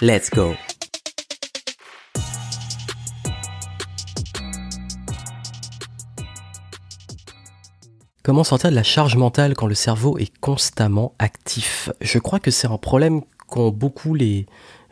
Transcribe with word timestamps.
Let's 0.00 0.30
go. 0.30 0.54
Comment 8.22 8.44
sortir 8.44 8.70
de 8.70 8.76
la 8.76 8.84
charge 8.84 9.16
mentale 9.16 9.54
quand 9.54 9.66
le 9.66 9.74
cerveau 9.74 10.16
est 10.18 10.32
constamment 10.38 11.14
actif? 11.18 11.90
Je 12.00 12.20
crois 12.20 12.38
que 12.38 12.52
c'est 12.52 12.68
un 12.68 12.78
problème 12.78 13.22
qu'ont 13.48 13.70
beaucoup 13.70 14.14
les, 14.14 14.46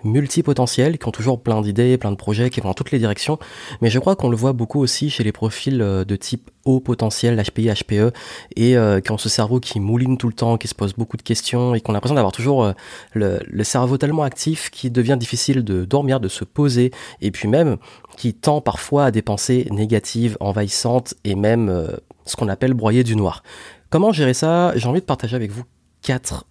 multipotentiels, 0.05 0.99
qui 0.99 1.09
ont 1.09 1.13
toujours 1.13 1.43
plein 1.43 1.61
d'idées, 1.61 1.99
plein 1.99 2.11
de 2.11 2.17
projets, 2.17 2.51
qui 2.51 2.61
vont 2.61 2.69
dans 2.69 2.75
toutes 2.75 2.91
les 2.91 2.99
directions. 2.99 3.39
Mais 3.81 3.91
je 3.91 3.99
crois 3.99 4.17
qu'on 4.17 4.29
le 4.29 4.37
voit 4.37 4.53
beaucoup 4.53 4.81
aussi 4.81 5.11
chez 5.11 5.25
les 5.25 5.33
profils 5.33 5.81
euh, 5.81 6.05
de 6.05 6.17
type 6.17 6.51
haut 6.65 6.81
potentiel, 6.81 7.41
HPI, 7.41 7.71
HPE, 7.73 8.13
et 8.57 8.77
euh, 8.77 9.01
qui 9.01 9.13
ont 9.13 9.19
ce 9.19 9.29
cerveau 9.29 9.61
qui 9.61 9.81
mouline 9.81 10.19
tout 10.19 10.29
le 10.29 10.35
temps, 10.35 10.59
qui 10.59 10.69
se 10.69 10.75
pose 10.75 10.95
beaucoup 10.95 11.17
de 11.17 11.23
questions, 11.23 11.75
et 11.75 11.81
qu'on 11.81 11.93
a 11.93 11.95
l'impression 11.95 12.15
d'avoir 12.15 12.33
toujours 12.33 12.65
euh, 12.65 12.73
le, 13.15 13.65
cerveau 13.65 13.99
tellement 13.99 14.23
actif 14.23 14.71
qu'il 14.71 14.93
devient 14.93 15.17
difficile 15.19 15.65
de 15.65 15.85
dormir, 15.85 16.21
de 16.21 16.29
se 16.29 16.45
poser, 16.45 16.93
et 17.21 17.31
puis 17.31 17.49
même 17.49 17.77
qui 18.17 18.35
tend 18.35 18.61
parfois 18.61 19.07
à 19.07 19.11
des 19.11 19.23
pensées 19.23 19.67
négatives, 19.71 20.37
envahissantes, 20.41 21.15
et 21.25 21.35
même 21.35 21.89
ce 22.25 22.37
qu'on 22.37 22.49
appelle 22.49 22.75
broyer 22.75 23.05
du 23.05 23.17
noir. 23.17 23.43
Comment 23.91 24.13
gérer 24.13 24.35
ça? 24.35 24.77
J'ai 24.77 24.89
envie 24.89 25.01
de 25.01 25.05
partager 25.05 25.37
avec 25.37 25.51
vous 25.51 25.65
quatre 26.03 26.47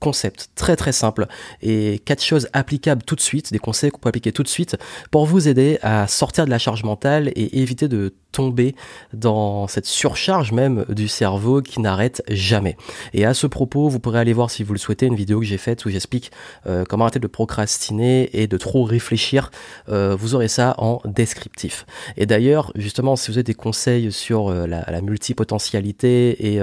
concept 0.00 0.50
très 0.54 0.76
très 0.76 0.92
simple 0.92 1.26
et 1.62 2.00
quatre 2.04 2.22
choses 2.22 2.48
applicables 2.52 3.02
tout 3.02 3.16
de 3.16 3.20
suite, 3.20 3.52
des 3.52 3.58
conseils 3.58 3.90
qu'on 3.90 3.98
peut 3.98 4.08
appliquer 4.08 4.32
tout 4.32 4.42
de 4.42 4.48
suite 4.48 4.76
pour 5.10 5.26
vous 5.26 5.48
aider 5.48 5.78
à 5.82 6.06
sortir 6.06 6.44
de 6.44 6.50
la 6.50 6.58
charge 6.58 6.84
mentale 6.84 7.28
et 7.34 7.60
éviter 7.60 7.88
de 7.88 8.14
tomber 8.36 8.74
dans 9.14 9.66
cette 9.66 9.86
surcharge 9.86 10.52
même 10.52 10.84
du 10.90 11.08
cerveau 11.08 11.62
qui 11.62 11.80
n'arrête 11.80 12.22
jamais. 12.28 12.76
Et 13.14 13.24
à 13.24 13.32
ce 13.32 13.46
propos, 13.46 13.88
vous 13.88 13.98
pourrez 13.98 14.18
aller 14.18 14.34
voir 14.34 14.50
si 14.50 14.62
vous 14.62 14.74
le 14.74 14.78
souhaitez 14.78 15.06
une 15.06 15.14
vidéo 15.14 15.40
que 15.40 15.46
j'ai 15.46 15.56
faite 15.56 15.86
où 15.86 15.88
j'explique 15.88 16.30
euh, 16.66 16.84
comment 16.86 17.04
arrêter 17.04 17.18
de 17.18 17.28
procrastiner 17.28 18.28
et 18.38 18.46
de 18.46 18.58
trop 18.58 18.84
réfléchir. 18.84 19.50
Euh, 19.88 20.14
vous 20.20 20.34
aurez 20.34 20.48
ça 20.48 20.74
en 20.76 21.00
descriptif. 21.06 21.86
Et 22.18 22.26
d'ailleurs, 22.26 22.72
justement, 22.74 23.16
si 23.16 23.30
vous 23.30 23.38
avez 23.38 23.42
des 23.42 23.54
conseils 23.54 24.12
sur 24.12 24.48
euh, 24.48 24.66
la, 24.66 25.00
multipotentialité 25.00 26.54
et, 26.54 26.60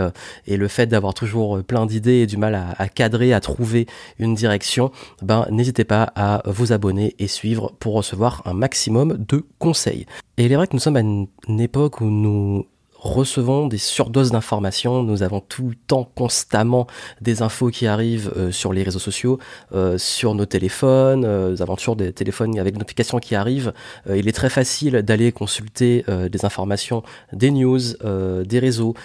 et 0.48 0.58
le 0.58 0.68
fait 0.68 0.88
d'avoir 0.88 1.14
toujours 1.14 1.64
plein 1.64 1.86
d'idées 1.86 2.22
et 2.22 2.28
du 2.28 2.38
mal 2.38 2.56
à, 2.56 2.76
à, 2.78 2.88
cadrer, 2.88 3.34
à 3.34 3.40
trouver 3.40 3.88
une 4.20 4.36
direction, 4.36 4.92
ben 5.22 5.48
n'hésitez 5.50 5.86
pas 5.86 6.12
à 6.16 6.44
vous 6.46 6.72
abonner 6.72 7.16
et 7.20 7.28
suivre 7.28 7.72
pour 7.80 7.94
recevoir 7.94 8.42
un 8.46 8.54
maximum 8.54 9.18
de 9.18 9.46
conseils. 9.60 10.06
Et 10.38 10.46
il 10.46 10.52
est 10.52 10.56
vrai 10.56 10.66
que 10.66 10.74
nous 10.74 10.80
sommes 10.80 10.96
à 10.96 11.02
une, 11.02 11.28
époque 11.60 12.02
où 12.02 12.06
nous 12.06 12.66
recevons 12.98 13.68
des 13.68 13.78
surdoses 13.78 14.32
d'informations, 14.32 15.04
nous 15.04 15.22
avons 15.22 15.42
tout 15.42 15.68
le 15.70 15.76
temps 15.76 16.10
constamment 16.16 16.88
des 17.22 17.42
infos 17.42 17.70
qui 17.70 17.86
arrivent 17.86 18.32
euh, 18.38 18.52
sur 18.52 18.74
les 18.74 18.82
réseaux 18.82 18.98
sociaux, 18.98 19.40
euh, 19.76 19.98
sur 19.98 20.34
nos 20.34 20.46
téléphones, 20.46 21.26
euh, 21.26 21.52
nous 21.52 21.62
avons 21.62 21.76
toujours 21.76 21.98
des 21.98 22.14
téléphones 22.14 22.58
avec 22.58 22.76
notifications 22.78 23.20
qui 23.20 23.36
arrivent. 23.36 23.74
Euh, 24.10 24.18
il 24.18 24.28
est 24.28 24.32
très 24.32 24.50
facile 24.50 24.94
d'aller 25.04 25.32
consulter 25.34 26.06
des 26.32 26.46
informations, 26.46 27.04
des 27.32 27.52
news, 27.52 27.80
des 28.46 28.60
réseaux, 28.60 28.96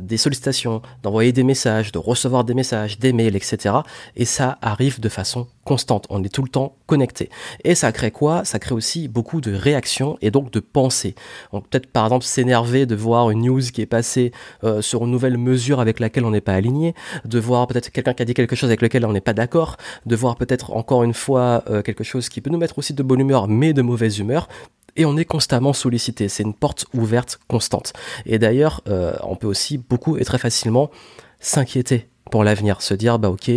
des 0.00 0.16
sollicitations, 0.16 0.80
d'envoyer 1.02 1.32
des 1.32 1.44
messages, 1.44 1.92
de 1.92 1.98
recevoir 1.98 2.44
des 2.44 2.54
messages, 2.54 2.98
des 2.98 3.12
mails, 3.12 3.36
etc. 3.36 3.76
Et 4.16 4.24
ça 4.24 4.58
arrive 4.62 5.00
de 5.00 5.08
façon 5.08 5.48
constante, 5.68 6.06
on 6.08 6.24
est 6.24 6.30
tout 6.30 6.42
le 6.42 6.48
temps 6.48 6.76
connecté. 6.86 7.28
Et 7.62 7.74
ça 7.74 7.92
crée 7.92 8.10
quoi? 8.10 8.42
Ça 8.46 8.58
crée 8.58 8.74
aussi 8.74 9.06
beaucoup 9.06 9.42
de 9.42 9.52
réactions 9.52 10.16
et 10.22 10.30
donc 10.30 10.50
de 10.50 10.60
pensées. 10.60 11.14
On 11.52 11.60
peut 11.60 11.68
peut-être 11.68 11.88
par 11.88 12.06
exemple 12.06 12.24
s'énerver 12.24 12.86
de 12.86 12.96
voir 12.96 13.30
une 13.30 13.42
news 13.42 13.60
qui 13.60 13.82
est 13.82 13.86
passée 13.86 14.32
euh, 14.64 14.80
sur 14.80 15.04
une 15.04 15.10
nouvelle 15.10 15.36
mesure 15.36 15.78
avec 15.78 16.00
laquelle 16.00 16.24
on 16.24 16.30
n'est 16.30 16.40
pas 16.40 16.54
aligné, 16.54 16.94
de 17.26 17.38
voir 17.38 17.66
peut-être 17.66 17.90
quelqu'un 17.90 18.14
qui 18.14 18.22
a 18.22 18.24
dit 18.24 18.32
quelque 18.32 18.56
chose 18.56 18.70
avec 18.70 18.80
lequel 18.80 19.04
on 19.04 19.12
n'est 19.12 19.20
pas 19.20 19.34
d'accord, 19.34 19.76
de 20.06 20.16
voir 20.16 20.36
peut-être 20.36 20.72
encore 20.72 21.04
une 21.04 21.12
fois 21.12 21.62
euh, 21.68 21.82
quelque 21.82 22.02
chose 22.02 22.30
qui 22.30 22.40
peut 22.40 22.48
nous 22.48 22.58
mettre 22.58 22.78
aussi 22.78 22.94
de 22.94 23.02
bonne 23.02 23.20
humeur 23.20 23.46
mais 23.46 23.74
de 23.74 23.82
mauvaise 23.82 24.18
humeur 24.18 24.48
et 24.96 25.04
on 25.04 25.18
est 25.18 25.26
constamment 25.26 25.74
sollicité. 25.74 26.30
C'est 26.30 26.44
une 26.44 26.54
porte 26.54 26.86
ouverte 26.94 27.38
constante. 27.46 27.92
Et 28.24 28.38
d'ailleurs, 28.38 28.80
euh, 28.88 29.12
on 29.22 29.36
peut 29.36 29.46
aussi 29.46 29.76
beaucoup 29.76 30.16
et 30.16 30.24
très 30.24 30.38
facilement 30.38 30.90
s'inquiéter 31.40 32.08
pour 32.28 32.44
l'avenir, 32.44 32.82
se 32.82 32.94
dire 32.94 33.18
bah 33.18 33.30
ok 33.30 33.50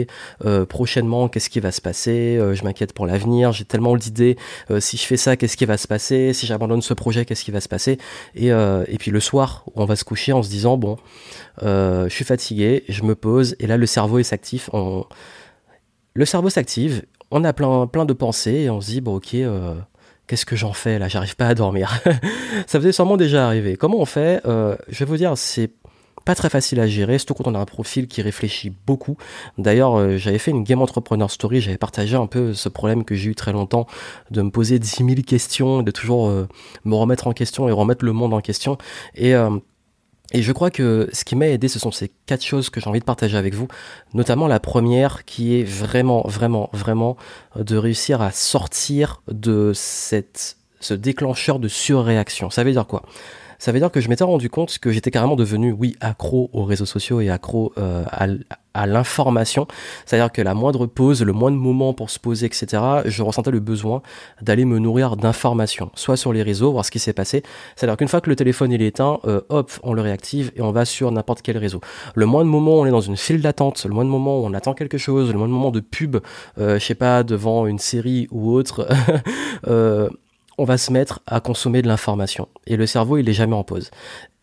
euh, 0.46 0.66
prochainement 0.66 1.28
qu'est-ce 1.28 1.50
qui 1.50 1.60
va 1.60 1.72
se 1.72 1.82
passer, 1.82 2.38
euh, 2.38 2.56
je 2.56 2.64
m'inquiète 2.64 2.94
pour 2.94 3.06
l'avenir, 3.06 3.52
j'ai 3.52 3.66
tellement 3.66 3.96
d'idées, 3.96 4.38
euh, 4.70 4.80
si 4.80 4.98
je 4.98 5.04
fais 5.04 5.18
ça 5.18 5.36
qu'est-ce 5.36 5.58
qui 5.58 5.66
va 5.66 5.78
se 5.78 5.88
passer, 5.88 6.34
si 6.34 6.46
j'abandonne 6.46 6.82
ce 6.82 6.94
projet 6.94 7.26
qu'est-ce 7.26 7.44
qui 7.44 7.52
va 7.52 7.62
se 7.62 7.70
passer? 7.70 7.98
Et, 8.36 8.48
et 8.48 8.98
puis 8.98 9.12
le 9.12 9.20
soir 9.20 9.66
on 9.76 9.86
va 9.86 9.96
se 9.96 10.04
coucher 10.04 10.34
en 10.34 10.44
se 10.44 10.50
disant 10.50 10.78
bon 10.78 10.98
je 11.62 12.10
suis 12.10 12.26
fatigué, 12.26 12.84
je 12.90 13.04
me 13.04 13.16
pose 13.16 13.56
et 13.60 13.68
là 13.68 13.78
le 13.78 13.86
cerveau 13.86 14.20
est 14.20 14.24
s'active, 14.24 14.70
on... 14.74 15.06
le 16.14 16.26
cerveau 16.26 16.50
s'active, 16.50 17.04
on 17.32 17.44
a 17.44 17.54
plein 17.54 17.88
plein 17.88 18.06
de 18.06 18.14
pensées 18.14 18.52
et 18.52 18.70
on 18.70 18.82
se 18.82 18.88
dit 18.88 19.02
bon 19.02 19.16
ok 19.16 19.36
qu'est-ce 20.28 20.46
que 20.46 20.56
j'en 20.56 20.74
fais 20.74 20.98
là, 21.00 21.08
j'arrive 21.08 21.36
pas 21.36 21.48
à 21.48 21.56
dormir, 21.56 22.02
ça 22.68 22.80
faisait 22.80 22.92
sûrement 22.92 23.18
déjà 23.18 23.46
arriver. 23.48 23.76
Comment 23.76 24.00
on 24.00 24.06
fait? 24.06 24.42
Je 24.46 25.00
vais 25.00 25.06
vous 25.06 25.18
dire 25.18 25.38
c'est 25.38 25.72
pas 26.26 26.36
très 26.36 26.50
facile 26.50 26.80
à 26.80 26.88
gérer, 26.88 27.18
surtout 27.18 27.34
quand 27.34 27.48
on 27.48 27.56
a 27.56 27.60
un 27.60 27.66
profil 27.66 28.08
qui 28.08 28.22
réfléchit 28.22 28.72
beaucoup. 28.86 29.18
D'ailleurs, 29.58 29.96
euh, 29.98 30.18
j'avais 30.18 30.38
fait 30.38 30.52
une 30.52 30.64
Game 30.64 30.82
Entrepreneur 30.82 31.30
Story, 31.30 31.62
j'avais 31.62 31.78
partagé 31.78 32.16
un 32.16 32.28
peu 32.28 32.54
ce 32.54 32.70
problème 32.70 33.04
que 33.04 33.16
j'ai 33.16 33.32
eu 33.32 33.36
très 33.36 33.52
longtemps, 33.52 33.88
de 34.30 34.42
me 34.42 34.52
poser 34.52 34.80
10 34.80 34.98
000 34.98 35.10
questions, 35.26 35.82
de 35.82 35.92
toujours 35.92 36.28
euh, 36.28 36.48
me 36.86 36.96
remettre 36.96 37.28
en 37.28 37.34
question 37.34 37.68
et 37.68 37.72
remettre 37.72 38.06
le 38.06 38.14
monde 38.14 38.34
en 38.34 38.42
question. 38.42 38.78
Et, 39.16 39.36
euh, 39.36 39.50
et 40.34 40.42
je 40.42 40.52
crois 40.52 40.72
que 40.72 41.10
ce 41.12 41.26
qui 41.26 41.36
m'a 41.36 41.48
aidé, 41.48 41.68
ce 41.68 41.80
sont 41.80 41.92
ces 41.92 42.12
quatre 42.26 42.44
choses 42.44 42.70
que 42.70 42.80
j'ai 42.80 42.88
envie 42.88 43.00
de 43.00 43.06
partager 43.06 43.38
avec 43.38 43.54
vous, 43.54 43.68
notamment 44.14 44.48
la 44.48 44.60
première 44.60 45.26
qui 45.26 45.60
est 45.60 45.64
vraiment, 45.64 46.24
vraiment, 46.26 46.70
vraiment 46.72 47.18
de 47.56 47.76
réussir 47.76 48.22
à 48.22 48.32
sortir 48.32 49.22
de 49.28 49.74
ce 49.74 50.94
déclencheur 50.94 51.60
de 51.60 51.68
surréaction. 51.68 52.50
Ça 52.50 52.64
veut 52.64 52.72
dire 52.72 52.88
quoi? 52.88 53.04
Ça 53.62 53.72
veut 53.72 53.78
dire 53.78 53.92
que 53.92 54.02
je 54.02 54.10
m'étais 54.10 54.24
rendu 54.24 54.50
compte 54.50 54.80
que 54.80 54.92
j'étais 54.92 55.12
carrément 55.12 55.36
devenu, 55.36 55.72
oui, 55.72 55.96
accro 56.02 56.50
aux 56.52 56.64
réseaux 56.64 56.88
sociaux 56.88 57.22
et 57.22 57.30
accro 57.30 57.74
euh, 57.78 58.04
à, 58.74 58.88
l'information. 58.88 59.68
C'est-à-dire 60.04 60.32
que 60.32 60.42
la 60.42 60.56
moindre 60.56 60.88
pause, 60.88 61.22
le 61.22 61.32
moindre 61.32 61.58
moment 61.58 61.94
pour 61.94 62.10
se 62.10 62.18
poser, 62.18 62.48
etc., 62.48 62.82
je 63.06 63.22
ressentais 63.22 63.52
le 63.52 63.60
besoin 63.60 64.02
d'aller 64.42 64.66
me 64.66 64.80
nourrir 64.80 65.16
d'informations, 65.16 65.92
soit 65.94 66.18
sur 66.18 66.34
les 66.34 66.42
réseaux, 66.42 66.72
voir 66.72 66.86
ce 66.86 66.90
qui 66.90 66.98
s'est 66.98 67.14
passé. 67.14 67.44
C'est-à-dire 67.76 67.98
qu'une 67.98 68.08
fois 68.08 68.20
que 68.20 68.32
le 68.32 68.36
téléphone 68.36 68.72
il 68.72 68.82
est 68.82 68.88
éteint, 68.88 69.20
euh, 69.26 69.42
hop, 69.50 69.72
on 69.84 69.94
le 69.94 70.02
réactive 70.02 70.52
et 70.56 70.64
on 70.64 70.72
va 70.72 70.84
sur 70.84 71.12
n'importe 71.12 71.44
quel 71.44 71.60
réseau. 71.60 71.82
Le 72.16 72.26
moindre 72.26 72.50
moment 72.50 72.80
où 72.80 72.82
on 72.82 72.86
est 72.88 72.92
dans 72.92 73.02
une 73.02 73.18
file 73.18 73.44
d'attente, 73.44 73.86
le 73.86 73.94
moindre 73.94 74.10
moment 74.10 74.40
où 74.40 74.44
on 74.44 74.56
attend 74.56 74.74
quelque 74.74 74.98
chose, 74.98 75.32
le 75.32 75.38
moindre 75.38 75.54
moment 75.54 75.70
de 75.70 75.82
pub, 75.82 76.18
euh, 76.58 76.80
je 76.80 76.84
sais 76.84 76.96
pas, 76.96 77.22
devant 77.22 77.68
une 77.68 77.78
série 77.78 78.28
ou 78.32 78.54
autre, 78.54 78.88
euh, 79.68 80.10
on 80.58 80.64
va 80.64 80.78
se 80.78 80.92
mettre 80.92 81.22
à 81.28 81.40
consommer 81.40 81.82
de 81.82 81.88
l'information. 81.88 82.48
Et 82.68 82.78
le 82.78 82.86
cerveau, 82.86 83.18
il 83.18 83.28
est 83.30 83.34
jamais 83.34 83.56
en 83.56 83.64
pause. 83.64 83.92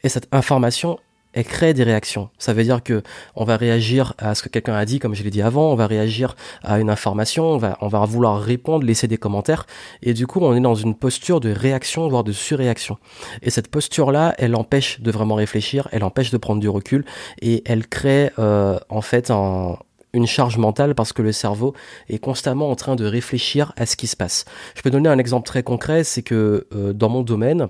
Et 0.02 0.08
cette 0.08 0.28
information, 0.32 0.98
elle 1.32 1.44
crée 1.44 1.74
des 1.74 1.82
réactions. 1.82 2.30
Ça 2.38 2.52
veut 2.52 2.64
dire 2.64 2.82
que 2.82 3.02
on 3.36 3.44
va 3.44 3.56
réagir 3.56 4.14
à 4.18 4.34
ce 4.34 4.42
que 4.42 4.48
quelqu'un 4.48 4.74
a 4.74 4.84
dit, 4.84 4.98
comme 4.98 5.14
je 5.14 5.22
l'ai 5.22 5.30
dit 5.30 5.42
avant, 5.42 5.70
on 5.70 5.74
va 5.74 5.86
réagir 5.86 6.36
à 6.62 6.80
une 6.80 6.91
information, 6.91 7.44
on 7.44 7.58
va, 7.58 7.76
on 7.80 7.88
va 7.88 8.04
vouloir 8.06 8.41
répondre, 8.41 8.84
laisser 8.84 9.08
des 9.08 9.18
commentaires, 9.18 9.66
et 10.03 10.15
du 10.15 10.27
coup 10.27 10.41
on 10.41 10.54
est 10.54 10.60
dans 10.60 10.74
une 10.74 10.94
posture 10.94 11.41
de 11.41 11.50
réaction, 11.50 12.09
voire 12.09 12.24
de 12.24 12.33
surréaction. 12.33 12.98
Et 13.42 13.50
cette 13.50 13.68
posture-là, 13.68 14.34
elle 14.38 14.56
empêche 14.56 15.00
de 15.00 15.10
vraiment 15.10 15.34
réfléchir, 15.34 15.88
elle 15.92 16.03
empêche 16.03 16.30
de 16.30 16.38
prendre 16.38 16.60
du 16.60 16.68
recul, 16.68 17.04
et 17.42 17.62
elle 17.66 17.86
crée 17.86 18.30
euh, 18.38 18.78
en 18.88 19.03
fait 19.03 19.30
un, 19.30 19.78
une 20.13 20.27
charge 20.27 20.59
mentale 20.59 20.95
parce 20.95 21.13
que 21.13 21.22
le 21.22 21.33
cerveau 21.33 21.75
est 22.09 22.19
constamment 22.19 22.71
en 22.71 22.77
train 22.77 22.97
de 22.97 23.05
réfléchir 23.05 23.72
à 23.77 23.87
ce 23.87 23.97
qui 23.97 24.07
se 24.07 24.16
passe. 24.16 24.45
Je 24.75 24.83
peux 24.83 24.91
donner 24.91 25.09
un 25.09 25.19
exemple 25.19 25.47
très 25.47 25.63
concret, 25.63 26.05
c'est 26.05 26.22
que 26.22 26.66
euh, 26.75 26.93
dans 26.93 27.09
mon 27.09 27.22
domaine, 27.22 27.69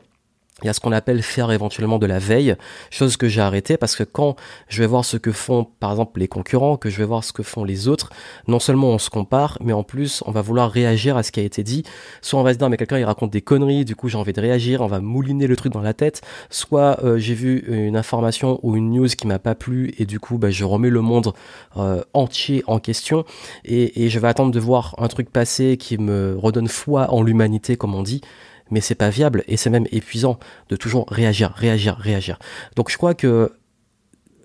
il 0.63 0.67
y 0.67 0.69
a 0.69 0.73
ce 0.73 0.81
qu'on 0.81 0.93
appelle 0.93 1.23
faire 1.23 1.53
éventuellement 1.53 1.99
de 1.99 2.07
la 2.07 2.19
veille, 2.19 2.57
chose 2.91 3.17
que 3.17 3.29
j'ai 3.29 3.41
arrêté 3.41 3.77
parce 3.77 3.95
que 3.95 4.03
quand 4.03 4.35
je 4.69 4.83
vais 4.83 4.89
voir 4.89 5.05
ce 5.05 5.17
que 5.17 5.31
font 5.31 5.65
par 5.79 5.93
exemple 5.93 6.19
les 6.19 6.27
concurrents, 6.27 6.77
que 6.77 6.91
je 6.91 6.99
vais 6.99 7.05
voir 7.05 7.23
ce 7.23 7.33
que 7.33 7.45
font 7.45 7.63
les 7.63 7.87
autres, 7.87 8.11
non 8.49 8.59
seulement 8.59 8.89
on 8.89 8.99
se 8.99 9.09
compare, 9.09 9.59
mais 9.63 9.73
en 9.73 9.85
plus 9.85 10.23
on 10.27 10.33
va 10.33 10.43
vouloir 10.43 10.71
réagir 10.71 11.17
à 11.17 11.23
ce 11.23 11.31
qui 11.31 11.39
a 11.39 11.45
été 11.45 11.63
dit. 11.63 11.85
Soit 12.23 12.41
on 12.41 12.43
va 12.43 12.53
se 12.53 12.59
dire 12.59 12.69
mais 12.69 12.77
quelqu'un 12.77 12.99
il 12.99 13.05
raconte 13.05 13.31
des 13.31 13.41
conneries, 13.41 13.85
du 13.85 13.95
coup 13.95 14.09
j'ai 14.09 14.19
envie 14.19 14.33
de 14.33 14.41
réagir, 14.41 14.81
on 14.81 14.89
va 14.89 15.01
mouliner 15.01 15.47
le 15.47 15.55
truc 15.55 15.73
dans 15.73 15.81
la 15.81 15.95
tête. 15.95 16.23
Soit 16.51 17.05
euh, 17.05 17.19
j'ai 17.19 17.35
vu 17.35 17.65
une 17.69 17.97
information 17.97 18.59
ou 18.65 18.77
une 18.77 18.91
news 18.91 19.07
qui 19.07 19.29
m'a 19.29 19.39
pas 19.39 19.55
plu 19.55 19.95
et 19.99 20.07
du 20.07 20.19
coup 20.19 20.39
bah, 20.39 20.51
je 20.51 20.65
remets 20.65 20.91
le 20.91 21.03
monde 21.03 21.35
euh, 21.77 22.03
entier 22.15 22.65
en 22.67 22.81
question 22.81 23.25
et, 23.65 24.05
et 24.05 24.09
je 24.09 24.19
vais 24.19 24.29
attendre 24.29 24.51
de 24.51 24.61
voir 24.61 24.97
un 24.99 25.07
truc 25.07 25.31
passer 25.31 25.77
qui 25.77 25.99
me 25.99 26.37
redonne 26.37 26.69
foi 26.69 27.13
en 27.13 27.23
l'humanité 27.23 27.77
comme 27.77 27.95
on 27.95 28.03
dit 28.03 28.23
mais 28.71 28.81
c'est 28.81 28.95
pas 28.95 29.11
viable 29.11 29.45
et 29.49 29.57
c'est 29.57 29.71
même 29.71 29.87
épuisant 29.91 30.39
de 30.69 30.77
toujours 30.77 31.07
réagir, 31.09 31.53
réagir, 31.53 31.97
réagir. 31.97 32.39
Donc 32.77 32.91
je 32.91 32.97
crois 32.97 33.15
que 33.15 33.53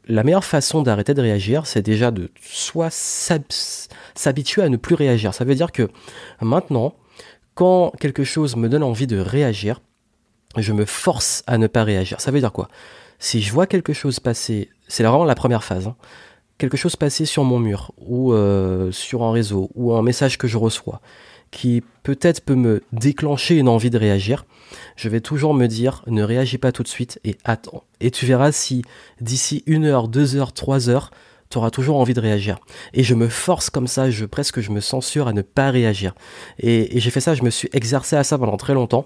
la 0.07 0.23
meilleure 0.23 0.43
façon 0.43 0.81
d'arrêter 0.81 1.13
de 1.13 1.21
réagir, 1.21 1.65
c'est 1.65 1.81
déjà 1.81 2.11
de 2.11 2.29
soit 2.41 2.91
s'habituer 2.91 4.61
à 4.61 4.69
ne 4.69 4.77
plus 4.77 4.95
réagir. 4.95 5.33
Ça 5.33 5.45
veut 5.45 5.55
dire 5.55 5.71
que 5.71 5.89
maintenant, 6.41 6.95
quand 7.55 7.91
quelque 7.99 8.23
chose 8.23 8.55
me 8.55 8.67
donne 8.67 8.83
envie 8.83 9.07
de 9.07 9.17
réagir, 9.17 9.81
je 10.57 10.73
me 10.73 10.85
force 10.85 11.43
à 11.47 11.57
ne 11.57 11.67
pas 11.67 11.83
réagir. 11.83 12.19
Ça 12.19 12.31
veut 12.31 12.39
dire 12.39 12.51
quoi? 12.51 12.67
Si 13.19 13.41
je 13.41 13.51
vois 13.53 13.67
quelque 13.67 13.93
chose 13.93 14.19
passer, 14.19 14.69
c'est 14.87 15.03
vraiment 15.03 15.25
la 15.25 15.35
première 15.35 15.63
phase, 15.63 15.87
hein, 15.87 15.95
quelque 16.57 16.77
chose 16.77 16.95
passer 16.95 17.25
sur 17.25 17.43
mon 17.43 17.59
mur 17.59 17.93
ou 17.97 18.33
euh, 18.33 18.91
sur 18.91 19.23
un 19.23 19.31
réseau 19.31 19.71
ou 19.75 19.93
un 19.93 20.01
message 20.01 20.37
que 20.37 20.47
je 20.47 20.57
reçois, 20.57 21.01
qui 21.53 21.83
peut-être 22.01 22.41
peut 22.41 22.55
me 22.55 22.81
déclencher 22.91 23.55
une 23.55 23.69
envie 23.69 23.91
de 23.91 23.97
réagir, 23.97 24.45
je 24.95 25.07
vais 25.07 25.21
toujours 25.21 25.53
me 25.53 25.67
dire 25.67 26.03
ne 26.07 26.23
réagis 26.23 26.57
pas 26.57 26.71
tout 26.71 26.81
de 26.81 26.87
suite 26.87 27.19
et 27.23 27.37
attends. 27.45 27.83
Et 28.01 28.09
tu 28.09 28.25
verras 28.25 28.51
si 28.51 28.81
d'ici 29.21 29.63
une 29.67 29.85
heure, 29.85 30.07
deux 30.07 30.35
heures, 30.35 30.51
trois 30.51 30.89
heures, 30.89 31.11
tu 31.49 31.57
auras 31.57 31.69
toujours 31.69 31.97
envie 31.97 32.13
de 32.13 32.19
réagir. 32.19 32.57
Et 32.93 33.03
je 33.03 33.13
me 33.15 33.27
force 33.27 33.69
comme 33.69 33.87
ça, 33.87 34.09
je 34.09 34.25
presque 34.25 34.59
je 34.59 34.71
me 34.71 34.81
censure 34.81 35.27
à 35.27 35.33
ne 35.33 35.41
pas 35.41 35.71
réagir. 35.71 36.13
Et, 36.59 36.99
j'ai 36.99 37.09
fait 37.09 37.21
ça, 37.21 37.35
je 37.35 37.43
me 37.43 37.49
suis 37.49 37.69
exercé 37.73 38.15
à 38.15 38.23
ça 38.23 38.37
pendant 38.37 38.57
très 38.57 38.73
longtemps. 38.73 39.05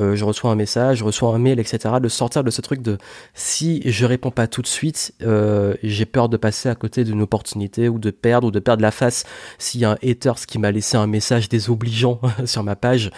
Euh, 0.00 0.16
je 0.16 0.24
reçois 0.24 0.50
un 0.50 0.56
message, 0.56 0.98
je 0.98 1.04
reçois 1.04 1.34
un 1.34 1.38
mail, 1.38 1.60
etc. 1.60 1.94
De 2.02 2.08
sortir 2.08 2.42
de 2.42 2.50
ce 2.50 2.60
truc 2.60 2.82
de 2.82 2.98
si 3.34 3.82
je 3.84 4.06
réponds 4.06 4.30
pas 4.30 4.46
tout 4.46 4.62
de 4.62 4.66
suite, 4.66 5.14
euh, 5.22 5.74
j'ai 5.82 6.06
peur 6.06 6.28
de 6.28 6.36
passer 6.36 6.68
à 6.68 6.74
côté 6.74 7.04
d'une 7.04 7.22
opportunité 7.22 7.88
ou 7.88 7.98
de 7.98 8.10
perdre 8.10 8.48
ou 8.48 8.50
de 8.50 8.60
perdre 8.60 8.82
la 8.82 8.90
face. 8.90 9.24
S'il 9.58 9.80
y 9.80 9.84
a 9.84 9.92
un 9.92 9.98
haters 10.02 10.46
qui 10.46 10.58
m'a 10.58 10.72
laissé 10.72 10.96
un 10.96 11.06
message 11.06 11.48
désobligeant 11.48 12.20
sur 12.44 12.62
ma 12.64 12.76
page, 12.76 13.10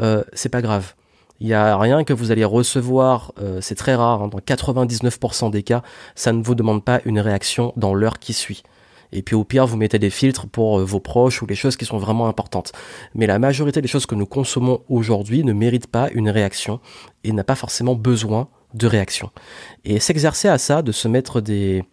euh, 0.00 0.24
c'est 0.32 0.48
pas 0.48 0.62
grave. 0.62 0.94
Il 1.44 1.48
n'y 1.48 1.52
a 1.52 1.76
rien 1.76 2.04
que 2.04 2.14
vous 2.14 2.30
allez 2.30 2.46
recevoir, 2.46 3.34
euh, 3.38 3.60
c'est 3.60 3.74
très 3.74 3.94
rare, 3.94 4.22
hein, 4.22 4.28
dans 4.28 4.38
99% 4.38 5.50
des 5.50 5.62
cas, 5.62 5.82
ça 6.14 6.32
ne 6.32 6.42
vous 6.42 6.54
demande 6.54 6.82
pas 6.82 7.02
une 7.04 7.20
réaction 7.20 7.74
dans 7.76 7.92
l'heure 7.92 8.18
qui 8.18 8.32
suit. 8.32 8.62
Et 9.12 9.20
puis 9.20 9.36
au 9.36 9.44
pire, 9.44 9.66
vous 9.66 9.76
mettez 9.76 9.98
des 9.98 10.08
filtres 10.08 10.46
pour 10.46 10.78
euh, 10.78 10.84
vos 10.84 11.00
proches 11.00 11.42
ou 11.42 11.46
les 11.46 11.54
choses 11.54 11.76
qui 11.76 11.84
sont 11.84 11.98
vraiment 11.98 12.28
importantes. 12.28 12.72
Mais 13.14 13.26
la 13.26 13.38
majorité 13.38 13.82
des 13.82 13.88
choses 13.88 14.06
que 14.06 14.14
nous 14.14 14.24
consommons 14.24 14.80
aujourd'hui 14.88 15.44
ne 15.44 15.52
méritent 15.52 15.86
pas 15.86 16.08
une 16.14 16.30
réaction 16.30 16.80
et 17.24 17.32
n'a 17.32 17.44
pas 17.44 17.56
forcément 17.56 17.94
besoin 17.94 18.48
de 18.72 18.86
réaction. 18.86 19.28
Et 19.84 20.00
s'exercer 20.00 20.48
à 20.48 20.56
ça, 20.56 20.80
de 20.80 20.92
se 20.92 21.08
mettre 21.08 21.42
des, 21.42 21.84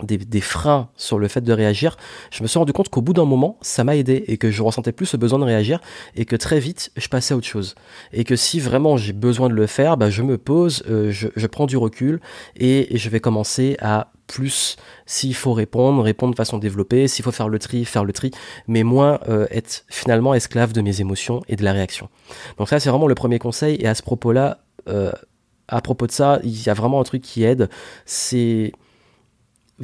des, 0.00 0.40
freins 0.40 0.88
sur 0.96 1.18
le 1.18 1.28
fait 1.28 1.42
de 1.42 1.52
réagir, 1.52 1.96
je 2.30 2.42
me 2.42 2.48
suis 2.48 2.58
rendu 2.58 2.72
compte 2.72 2.88
qu'au 2.88 3.02
bout 3.02 3.12
d'un 3.12 3.24
moment, 3.24 3.58
ça 3.60 3.84
m'a 3.84 3.96
aidé 3.96 4.24
et 4.26 4.38
que 4.38 4.50
je 4.50 4.62
ressentais 4.62 4.92
plus 4.92 5.06
ce 5.06 5.16
besoin 5.16 5.38
de 5.38 5.44
réagir 5.44 5.80
et 6.16 6.24
que 6.24 6.36
très 6.36 6.60
vite, 6.60 6.90
je 6.96 7.08
passais 7.08 7.34
à 7.34 7.36
autre 7.36 7.46
chose. 7.46 7.74
Et 8.12 8.24
que 8.24 8.34
si 8.34 8.58
vraiment 8.58 8.96
j'ai 8.96 9.12
besoin 9.12 9.48
de 9.48 9.54
le 9.54 9.66
faire, 9.66 9.96
bah, 9.96 10.10
je 10.10 10.22
me 10.22 10.38
pose, 10.38 10.82
euh, 10.88 11.10
je, 11.10 11.46
prends 11.46 11.66
du 11.66 11.76
recul 11.76 12.20
et, 12.56 12.96
je 12.96 13.08
vais 13.10 13.20
commencer 13.20 13.76
à 13.80 14.12
plus, 14.26 14.76
s'il 15.04 15.34
faut 15.34 15.52
répondre, 15.52 16.02
répondre 16.02 16.32
de 16.32 16.36
façon 16.36 16.56
développée, 16.56 17.06
s'il 17.06 17.24
faut 17.24 17.32
faire 17.32 17.48
le 17.48 17.58
tri, 17.58 17.84
faire 17.84 18.04
le 18.04 18.14
tri, 18.14 18.30
mais 18.66 18.82
moins 18.82 19.20
euh, 19.28 19.46
être 19.50 19.84
finalement 19.88 20.32
esclave 20.32 20.72
de 20.72 20.80
mes 20.80 21.02
émotions 21.02 21.42
et 21.48 21.56
de 21.56 21.64
la 21.64 21.72
réaction. 21.72 22.08
Donc 22.56 22.70
ça, 22.70 22.80
c'est 22.80 22.88
vraiment 22.88 23.08
le 23.08 23.14
premier 23.14 23.38
conseil. 23.38 23.76
Et 23.78 23.86
à 23.86 23.94
ce 23.94 24.02
propos-là, 24.02 24.64
euh, 24.88 25.12
à 25.68 25.82
propos 25.82 26.06
de 26.06 26.12
ça, 26.12 26.40
il 26.44 26.62
y 26.62 26.70
a 26.70 26.74
vraiment 26.74 27.00
un 27.00 27.04
truc 27.04 27.22
qui 27.22 27.44
aide, 27.44 27.68
c'est 28.06 28.72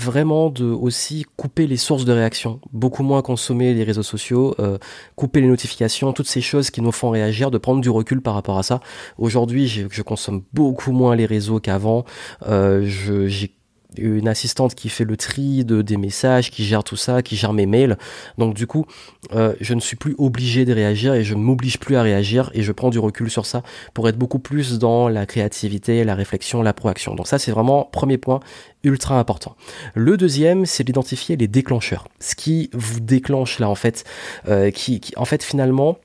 vraiment 0.03 0.51
de 0.51 0.65
aussi 0.65 1.27
couper 1.37 1.67
les 1.67 1.77
sources 1.77 2.05
de 2.05 2.13
réaction, 2.13 2.61
beaucoup 2.73 3.03
moins 3.03 3.23
consommer 3.23 3.75
les 3.75 3.85
réseaux 3.85 4.03
sociaux, 4.03 4.55
euh, 4.59 4.79
couper 5.17 5.41
les 5.41 5.49
notifications, 5.49 6.13
toutes 6.13 6.29
ces 6.29 6.41
choses 6.41 6.71
qui 6.71 6.81
nous 6.81 6.93
font 6.93 7.11
réagir, 7.11 7.51
de 7.51 7.59
prendre 7.59 7.81
du 7.81 7.91
recul 7.91 8.21
par 8.21 8.35
rapport 8.35 8.59
à 8.59 8.63
ça. 8.63 8.81
Aujourd'hui, 9.19 9.69
je 9.69 10.03
consomme 10.03 10.43
beaucoup 10.53 10.93
moins 10.93 11.17
les 11.17 11.27
réseaux 11.27 11.61
qu'avant. 11.61 12.05
Euh, 12.47 12.85
j'ai 12.85 13.58
une 13.97 14.29
assistante 14.29 14.75
qui 14.75 14.89
fait 14.89 15.05
le 15.05 15.17
tri 15.17 15.65
de, 15.65 15.83
des 15.83 15.97
messages, 15.97 16.51
qui 16.51 16.65
gère 16.65 16.85
tout 16.85 16.97
ça, 16.97 17.23
qui 17.23 17.37
gère 17.37 17.53
mes 17.53 17.67
mails. 17.67 17.97
Donc 18.37 18.55
du 18.55 18.67
coup, 18.67 18.87
euh, 19.33 19.55
je 19.61 19.75
ne 19.75 19.81
suis 19.81 19.97
plus 19.97 20.15
obligé 20.19 20.65
de 20.65 20.73
réagir 20.73 21.15
et 21.15 21.25
je 21.25 21.35
ne 21.35 21.41
m'oblige 21.41 21.79
plus 21.79 21.97
à 21.97 22.03
réagir 22.03 22.51
et 22.55 22.63
je 22.63 22.73
prends 22.73 22.91
du 22.91 22.99
recul 22.99 23.31
sur 23.31 23.47
ça 23.47 23.63
pour 23.95 24.09
être 24.09 24.19
beaucoup 24.19 24.39
plus 24.39 24.79
dans 24.79 25.09
la 25.09 25.27
créativité, 25.27 26.05
la 26.05 26.15
réflexion, 26.15 26.63
la 26.63 26.73
proaction. 26.73 27.15
Donc 27.15 27.27
ça, 27.27 27.39
c'est 27.39 27.51
vraiment 27.51 27.85
premier 27.85 28.19
point 28.19 28.41
ultra 28.85 29.19
important. 29.19 29.57
Le 29.95 30.17
deuxième, 30.17 30.67
c'est 30.67 30.85
d'identifier 30.85 31.37
les 31.37 31.49
déclencheurs. 31.49 32.07
Ce 32.21 32.35
qui 32.35 32.71
vous 32.75 33.01
déclenche 33.01 33.59
là, 33.59 33.69
en 33.69 33.75
fait, 33.75 34.05
euh, 34.49 34.71
qui, 34.71 35.01
qui 35.01 35.15
en 35.17 35.25
fait 35.25 35.43
finalement, 35.43 35.99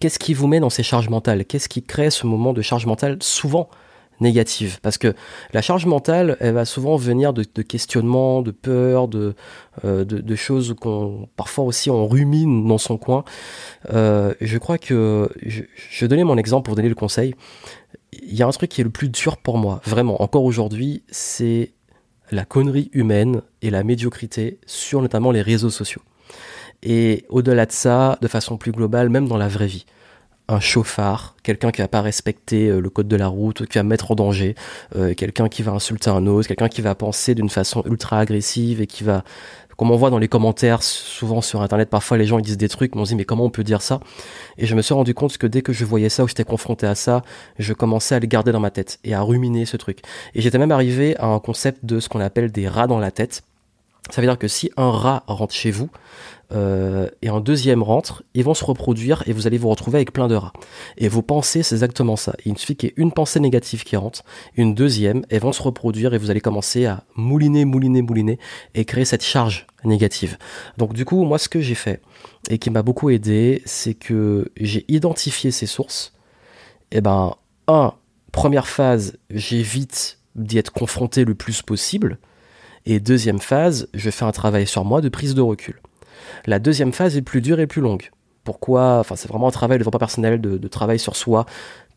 qu'est-ce 0.00 0.18
qui 0.18 0.34
vous 0.34 0.46
met 0.46 0.60
dans 0.60 0.70
ces 0.70 0.82
charges 0.82 1.08
mentales? 1.08 1.44
Qu'est-ce 1.44 1.68
qui 1.68 1.82
crée 1.82 2.10
ce 2.10 2.26
moment 2.26 2.52
de 2.52 2.62
charge 2.62 2.86
mentale 2.86 3.16
souvent 3.20 3.68
négative. 4.20 4.78
Parce 4.82 4.98
que 4.98 5.14
la 5.52 5.62
charge 5.62 5.86
mentale, 5.86 6.36
elle 6.40 6.54
va 6.54 6.64
souvent 6.64 6.96
venir 6.96 7.32
de, 7.32 7.44
questionnements, 7.62 8.42
de 8.42 8.50
peurs, 8.50 9.08
de, 9.08 9.34
euh, 9.84 10.04
de, 10.04 10.36
choses 10.36 10.74
qu'on 10.80 11.28
parfois 11.36 11.64
aussi 11.64 11.90
on 11.90 12.06
rumine 12.06 12.66
dans 12.66 12.78
son 12.78 12.98
coin. 12.98 13.24
Euh, 13.92 14.34
je 14.40 14.58
crois 14.58 14.78
que 14.78 15.28
je, 15.44 15.62
je 15.90 16.04
vais 16.04 16.08
donner 16.08 16.24
mon 16.24 16.36
exemple 16.36 16.66
pour 16.66 16.76
donner 16.76 16.88
le 16.88 16.94
conseil. 16.94 17.34
Il 18.12 18.34
y 18.34 18.42
a 18.42 18.46
un 18.46 18.50
truc 18.50 18.70
qui 18.70 18.80
est 18.80 18.84
le 18.84 18.90
plus 18.90 19.08
dur 19.08 19.36
pour 19.36 19.58
moi, 19.58 19.80
vraiment, 19.84 20.22
encore 20.22 20.44
aujourd'hui, 20.44 21.02
c'est 21.10 21.72
la 22.30 22.44
connerie 22.44 22.90
humaine 22.92 23.42
et 23.62 23.70
la 23.70 23.84
médiocrité 23.84 24.58
sur 24.66 25.00
notamment 25.00 25.30
les 25.30 25.42
réseaux 25.42 25.70
sociaux. 25.70 26.02
Et 26.82 27.24
au-delà 27.28 27.66
de 27.66 27.72
ça, 27.72 28.18
de 28.20 28.28
façon 28.28 28.56
plus 28.56 28.72
globale, 28.72 29.08
même 29.08 29.28
dans 29.28 29.36
la 29.36 29.48
vraie 29.48 29.66
vie 29.66 29.86
un 30.48 30.60
chauffard, 30.60 31.34
quelqu'un 31.42 31.70
qui 31.70 31.80
va 31.80 31.88
pas 31.88 32.02
respecter 32.02 32.68
euh, 32.68 32.80
le 32.80 32.90
code 32.90 33.08
de 33.08 33.16
la 33.16 33.28
route, 33.28 33.66
qui 33.66 33.78
va 33.78 33.82
mettre 33.82 34.10
en 34.12 34.14
danger, 34.14 34.54
euh, 34.94 35.14
quelqu'un 35.14 35.48
qui 35.48 35.62
va 35.62 35.72
insulter 35.72 36.10
un 36.10 36.26
autre, 36.26 36.48
quelqu'un 36.48 36.68
qui 36.68 36.82
va 36.82 36.94
penser 36.94 37.34
d'une 37.34 37.48
façon 37.48 37.82
ultra 37.86 38.20
agressive 38.20 38.80
et 38.80 38.86
qui 38.86 39.02
va, 39.02 39.24
comme 39.76 39.90
on 39.90 39.96
voit 39.96 40.10
dans 40.10 40.18
les 40.18 40.28
commentaires, 40.28 40.82
souvent 40.82 41.40
sur 41.40 41.62
internet, 41.62 41.90
parfois 41.90 42.16
les 42.16 42.26
gens 42.26 42.38
ils 42.38 42.44
disent 42.44 42.58
des 42.58 42.68
trucs, 42.68 42.94
mais 42.94 43.00
on 43.00 43.04
se 43.04 43.10
dit 43.10 43.16
mais 43.16 43.24
comment 43.24 43.44
on 43.44 43.50
peut 43.50 43.64
dire 43.64 43.82
ça? 43.82 44.00
Et 44.56 44.66
je 44.66 44.74
me 44.76 44.82
suis 44.82 44.94
rendu 44.94 45.14
compte 45.14 45.36
que 45.36 45.46
dès 45.46 45.62
que 45.62 45.72
je 45.72 45.84
voyais 45.84 46.08
ça 46.08 46.22
ou 46.22 46.28
j'étais 46.28 46.44
confronté 46.44 46.86
à 46.86 46.94
ça, 46.94 47.22
je 47.58 47.72
commençais 47.72 48.14
à 48.14 48.20
le 48.20 48.26
garder 48.26 48.52
dans 48.52 48.60
ma 48.60 48.70
tête 48.70 48.98
et 49.04 49.14
à 49.14 49.22
ruminer 49.22 49.66
ce 49.66 49.76
truc. 49.76 50.00
Et 50.34 50.40
j'étais 50.40 50.58
même 50.58 50.72
arrivé 50.72 51.16
à 51.18 51.26
un 51.26 51.40
concept 51.40 51.84
de 51.84 51.98
ce 51.98 52.08
qu'on 52.08 52.20
appelle 52.20 52.52
des 52.52 52.68
rats 52.68 52.86
dans 52.86 52.98
la 52.98 53.10
tête. 53.10 53.42
Ça 54.10 54.20
veut 54.20 54.26
dire 54.26 54.38
que 54.38 54.48
si 54.48 54.70
un 54.76 54.90
rat 54.90 55.24
rentre 55.26 55.54
chez 55.54 55.70
vous, 55.70 55.90
euh, 56.52 57.08
et 57.22 57.28
un 57.28 57.40
deuxième 57.40 57.82
rentre, 57.82 58.22
ils 58.34 58.44
vont 58.44 58.54
se 58.54 58.64
reproduire 58.64 59.24
et 59.26 59.32
vous 59.32 59.46
allez 59.46 59.58
vous 59.58 59.68
retrouver 59.68 59.96
avec 59.96 60.12
plein 60.12 60.28
de 60.28 60.36
rats. 60.36 60.52
Et 60.96 61.08
vos 61.08 61.22
pensées, 61.22 61.62
c'est 61.62 61.74
exactement 61.74 62.14
ça. 62.16 62.34
Il 62.44 62.56
suffit 62.56 62.76
qu'il 62.76 62.88
y 62.88 62.92
ait 62.92 62.94
une 62.96 63.12
pensée 63.12 63.40
négative 63.40 63.82
qui 63.82 63.96
rentre, 63.96 64.22
une 64.56 64.74
deuxième, 64.74 65.24
elles 65.28 65.40
vont 65.40 65.52
se 65.52 65.62
reproduire 65.62 66.14
et 66.14 66.18
vous 66.18 66.30
allez 66.30 66.40
commencer 66.40 66.86
à 66.86 67.04
mouliner, 67.16 67.64
mouliner, 67.64 68.02
mouliner 68.02 68.38
et 68.74 68.84
créer 68.84 69.04
cette 69.04 69.24
charge 69.24 69.66
négative. 69.84 70.38
Donc 70.78 70.92
du 70.92 71.04
coup, 71.04 71.24
moi, 71.24 71.38
ce 71.38 71.48
que 71.48 71.60
j'ai 71.60 71.74
fait 71.74 72.00
et 72.48 72.58
qui 72.58 72.70
m'a 72.70 72.82
beaucoup 72.82 73.10
aidé, 73.10 73.62
c'est 73.64 73.94
que 73.94 74.52
j'ai 74.56 74.84
identifié 74.88 75.50
ces 75.50 75.66
sources. 75.66 76.12
Et 76.92 76.98
eh 76.98 77.00
ben, 77.00 77.34
un, 77.66 77.94
première 78.30 78.68
phase, 78.68 79.18
j'évite 79.30 80.20
d'y 80.36 80.58
être 80.58 80.72
confronté 80.72 81.24
le 81.24 81.34
plus 81.34 81.62
possible. 81.62 82.18
Et 82.86 83.00
deuxième 83.00 83.40
phase, 83.40 83.88
je 83.94 84.10
fais 84.10 84.24
un 84.24 84.30
travail 84.30 84.66
sur 84.66 84.84
moi 84.84 85.00
de 85.00 85.08
prise 85.08 85.34
de 85.34 85.40
recul. 85.40 85.80
La 86.46 86.60
deuxième 86.60 86.92
phase 86.92 87.16
est 87.16 87.22
plus 87.22 87.40
dure 87.40 87.58
et 87.58 87.66
plus 87.66 87.82
longue. 87.82 88.10
Pourquoi 88.44 89.00
Enfin, 89.00 89.16
c'est 89.16 89.28
vraiment 89.28 89.48
un 89.48 89.52
travail 89.52 89.76
de 89.76 89.80
développement 89.80 89.98
personnel, 89.98 90.40
de, 90.40 90.68
travail 90.68 91.00
sur 91.00 91.16
soi. 91.16 91.46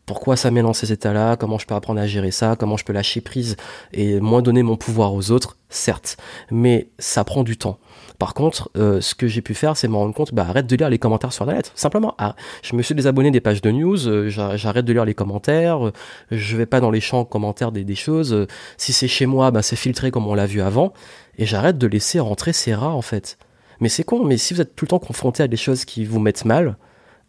Pourquoi 0.04 0.36
ça 0.36 0.50
met 0.50 0.62
dans 0.62 0.72
ces 0.72 0.90
états-là? 0.90 1.36
Comment 1.36 1.58
je 1.58 1.66
peux 1.66 1.76
apprendre 1.76 2.00
à 2.00 2.08
gérer 2.08 2.32
ça? 2.32 2.56
Comment 2.58 2.76
je 2.76 2.84
peux 2.84 2.92
lâcher 2.92 3.20
prise 3.20 3.56
et 3.92 4.18
moins 4.18 4.42
donner 4.42 4.64
mon 4.64 4.76
pouvoir 4.76 5.14
aux 5.14 5.30
autres? 5.30 5.58
Certes, 5.68 6.16
mais 6.50 6.88
ça 6.98 7.22
prend 7.22 7.44
du 7.44 7.56
temps. 7.56 7.78
Par 8.20 8.34
contre, 8.34 8.70
euh, 8.76 9.00
ce 9.00 9.14
que 9.14 9.26
j'ai 9.26 9.40
pu 9.40 9.54
faire, 9.54 9.78
c'est 9.78 9.88
me 9.88 9.96
rendre 9.96 10.12
compte, 10.12 10.34
bah, 10.34 10.44
arrête 10.46 10.66
de 10.66 10.76
lire 10.76 10.90
les 10.90 10.98
commentaires 10.98 11.32
sur 11.32 11.44
Internet. 11.44 11.72
Simplement, 11.74 12.14
ah, 12.18 12.36
je 12.62 12.76
me 12.76 12.82
suis 12.82 12.94
désabonné 12.94 13.30
des 13.30 13.40
pages 13.40 13.62
de 13.62 13.70
news, 13.70 14.06
euh, 14.06 14.28
j'arrête 14.28 14.84
de 14.84 14.92
lire 14.92 15.06
les 15.06 15.14
commentaires, 15.14 15.86
euh, 15.86 15.92
je 16.30 16.54
vais 16.54 16.66
pas 16.66 16.80
dans 16.80 16.90
les 16.90 17.00
champs 17.00 17.24
commentaires 17.24 17.72
des, 17.72 17.94
choses. 17.94 18.46
si 18.76 18.92
c'est 18.92 19.08
chez 19.08 19.24
moi, 19.24 19.50
bah, 19.50 19.62
c'est 19.62 19.74
filtré 19.74 20.10
comme 20.10 20.26
on 20.26 20.34
l'a 20.34 20.44
vu 20.44 20.60
avant, 20.60 20.92
et 21.38 21.46
j'arrête 21.46 21.78
de 21.78 21.86
laisser 21.86 22.20
rentrer 22.20 22.52
ces 22.52 22.74
rats 22.74 22.90
en 22.90 23.00
fait. 23.00 23.38
Mais 23.80 23.88
c'est 23.88 24.04
con, 24.04 24.22
mais 24.22 24.36
si 24.36 24.52
vous 24.52 24.60
êtes 24.60 24.76
tout 24.76 24.84
le 24.84 24.90
temps 24.90 24.98
confronté 24.98 25.42
à 25.42 25.48
des 25.48 25.56
choses 25.56 25.86
qui 25.86 26.04
vous 26.04 26.20
mettent 26.20 26.44
mal, 26.44 26.76